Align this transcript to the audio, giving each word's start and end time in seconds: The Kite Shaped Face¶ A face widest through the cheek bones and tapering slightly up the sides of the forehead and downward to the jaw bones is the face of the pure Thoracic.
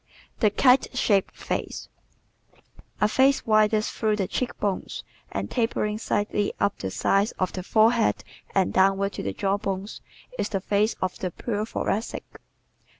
The 0.39 0.49
Kite 0.49 0.97
Shaped 0.97 1.35
Face¶ 1.37 1.87
A 2.99 3.07
face 3.07 3.45
widest 3.45 3.91
through 3.91 4.15
the 4.15 4.27
cheek 4.27 4.59
bones 4.59 5.03
and 5.31 5.51
tapering 5.51 5.99
slightly 5.99 6.53
up 6.59 6.79
the 6.79 6.89
sides 6.89 7.33
of 7.33 7.53
the 7.53 7.61
forehead 7.61 8.23
and 8.55 8.73
downward 8.73 9.13
to 9.13 9.21
the 9.21 9.31
jaw 9.31 9.57
bones 9.59 10.01
is 10.39 10.49
the 10.49 10.59
face 10.59 10.95
of 11.03 11.19
the 11.19 11.29
pure 11.29 11.67
Thoracic. 11.67 12.23